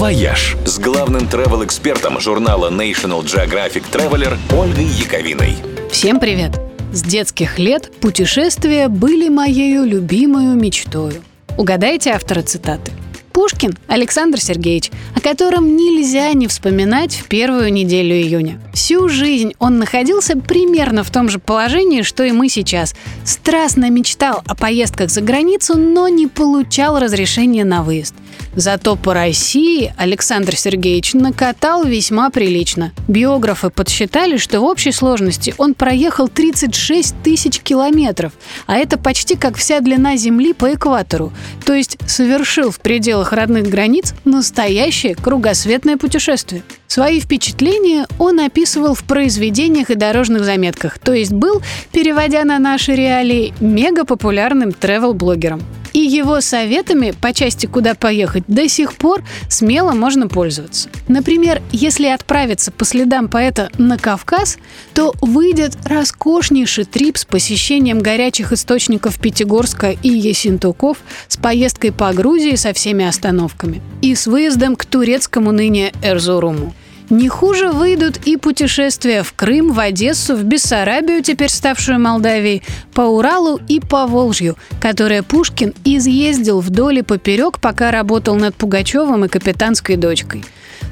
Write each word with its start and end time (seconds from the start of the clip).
«Вояж» 0.00 0.56
с 0.64 0.78
главным 0.78 1.28
travel-экспертом 1.28 2.20
журнала 2.20 2.70
National 2.70 3.22
Geographic 3.22 3.84
Traveler 3.92 4.34
Ольгой 4.50 4.86
Яковиной. 4.86 5.56
Всем 5.90 6.18
привет! 6.18 6.58
С 6.90 7.02
детских 7.02 7.58
лет 7.58 7.92
путешествия 8.00 8.88
были 8.88 9.28
моей 9.28 9.76
любимой 9.76 10.56
мечтой. 10.56 11.20
Угадайте 11.58 12.12
автора 12.12 12.40
цитаты. 12.40 12.92
Пушкин 13.32 13.76
Александр 13.86 14.40
Сергеевич, 14.40 14.90
о 15.14 15.20
котором 15.20 15.76
нельзя 15.76 16.32
не 16.32 16.46
вспоминать 16.46 17.14
в 17.14 17.26
первую 17.28 17.72
неделю 17.72 18.14
июня. 18.14 18.60
Всю 18.74 19.08
жизнь 19.08 19.52
он 19.58 19.78
находился 19.78 20.36
примерно 20.36 21.04
в 21.04 21.10
том 21.10 21.28
же 21.28 21.38
положении, 21.38 22.02
что 22.02 22.24
и 22.24 22.32
мы 22.32 22.48
сейчас. 22.48 22.94
Страстно 23.24 23.90
мечтал 23.90 24.42
о 24.46 24.54
поездках 24.54 25.10
за 25.10 25.20
границу, 25.20 25.76
но 25.76 26.08
не 26.08 26.26
получал 26.26 26.98
разрешения 26.98 27.64
на 27.64 27.82
выезд. 27.82 28.14
Зато 28.54 28.96
по 28.96 29.14
России 29.14 29.94
Александр 29.96 30.56
Сергеевич 30.56 31.14
накатал 31.14 31.84
весьма 31.84 32.30
прилично. 32.30 32.92
Биографы 33.06 33.70
подсчитали, 33.70 34.38
что 34.38 34.60
в 34.60 34.64
общей 34.64 34.90
сложности 34.90 35.54
он 35.56 35.74
проехал 35.74 36.28
36 36.28 37.14
тысяч 37.22 37.60
километров, 37.60 38.32
а 38.66 38.76
это 38.76 38.98
почти 38.98 39.36
как 39.36 39.56
вся 39.56 39.80
длина 39.80 40.16
Земли 40.16 40.52
по 40.52 40.74
экватору, 40.74 41.32
то 41.64 41.74
есть 41.74 41.96
совершил 42.08 42.70
в 42.72 42.80
пределах 42.80 43.19
родных 43.32 43.68
границ 43.68 44.14
настоящее 44.24 45.14
кругосветное 45.14 45.96
путешествие. 45.96 46.62
Свои 46.86 47.20
впечатления 47.20 48.06
он 48.18 48.40
описывал 48.40 48.94
в 48.94 49.04
произведениях 49.04 49.90
и 49.90 49.94
дорожных 49.94 50.44
заметках, 50.44 50.98
то 50.98 51.12
есть 51.12 51.32
был, 51.32 51.62
переводя 51.92 52.44
на 52.44 52.58
наши 52.58 52.94
реалии, 52.94 53.54
мега 53.60 54.04
популярным 54.04 54.72
тревел-блогером. 54.72 55.62
И 55.92 55.98
его 55.98 56.40
советами 56.40 57.12
по 57.12 57.32
части 57.32 57.66
«Куда 57.66 57.94
поехать» 57.94 58.44
до 58.46 58.68
сих 58.68 58.94
пор 58.94 59.22
смело 59.48 59.92
можно 59.92 60.28
пользоваться. 60.28 60.88
Например, 61.08 61.62
если 61.72 62.06
отправиться 62.06 62.70
по 62.70 62.84
следам 62.84 63.28
поэта 63.28 63.70
на 63.78 63.98
Кавказ, 63.98 64.58
то 64.94 65.14
выйдет 65.20 65.76
роскошнейший 65.84 66.84
трип 66.84 67.16
с 67.16 67.24
посещением 67.24 68.00
горячих 68.00 68.52
источников 68.52 69.18
Пятигорска 69.18 69.90
и 69.90 70.08
Есентуков, 70.08 70.98
с 71.28 71.36
поездкой 71.36 71.92
по 71.92 72.12
Грузии 72.12 72.54
со 72.54 72.72
всеми 72.72 73.04
остановками 73.04 73.82
и 74.02 74.14
с 74.14 74.26
выездом 74.26 74.76
к 74.76 74.84
турецкому 74.84 75.52
ныне 75.52 75.92
Эрзуруму. 76.02 76.74
Не 77.10 77.28
хуже 77.28 77.70
выйдут 77.70 78.18
и 78.24 78.36
путешествия 78.36 79.24
в 79.24 79.32
Крым, 79.32 79.72
в 79.72 79.80
Одессу, 79.80 80.36
в 80.36 80.44
Бессарабию, 80.44 81.24
теперь 81.24 81.50
ставшую 81.50 81.98
Молдавией, 81.98 82.62
по 82.94 83.00
Уралу 83.00 83.60
и 83.66 83.80
по 83.80 84.06
Волжью, 84.06 84.56
которое 84.80 85.24
Пушкин 85.24 85.74
изъездил 85.84 86.60
вдоль 86.60 87.00
и 87.00 87.02
поперек, 87.02 87.58
пока 87.58 87.90
работал 87.90 88.36
над 88.36 88.54
Пугачевым 88.54 89.24
и 89.24 89.28
капитанской 89.28 89.96
дочкой. 89.96 90.44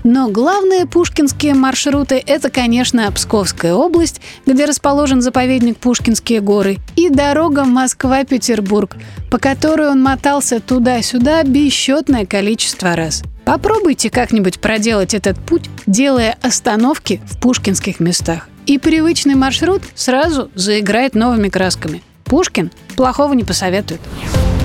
Но 0.03 0.29
главные 0.29 0.87
пушкинские 0.87 1.55
маршруты– 1.55 2.23
это, 2.27 2.51
конечно, 2.51 3.11
Псковская 3.13 3.75
область, 3.75 4.21
где 4.45 4.65
расположен 4.65 5.23
заповедник 5.23 5.77
Пушкинские 5.77 6.41
горы, 6.41 6.79
дорога 7.11 7.65
Москва-Петербург, 7.65 8.97
по 9.31 9.39
которой 9.39 9.89
он 9.89 10.03
мотался 10.03 10.61
туда-сюда 10.61 11.43
бесчетное 11.43 12.27
количество 12.27 12.95
раз– 12.97 13.23
Попробуйте 13.49 14.11
как-нибудь 14.11 14.61
проделать 14.61 15.15
этот 15.15 15.39
путь, 15.39 15.71
делая 15.87 16.37
остановки 16.43 17.23
в 17.25 17.41
пушкинских 17.41 17.99
местах. 17.99 18.47
И 18.67 18.77
привычный 18.77 19.37
маршрут 19.37 19.81
сразу 19.95 20.51
заиграет 20.55 21.15
новыми 21.15 21.49
красками. 21.49 22.03
Пушкин 22.25 22.71
плохого 22.95 23.33
не 23.33 23.45
посоветует. 23.45 24.03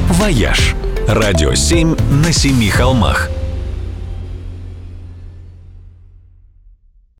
«Вояж»– 0.09 0.75
радио 1.07 1.53
7 1.53 1.95
на 2.25 2.33
семи 2.33 2.67
холмах– 2.67 3.29